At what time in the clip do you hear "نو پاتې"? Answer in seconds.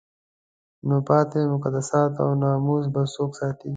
0.87-1.39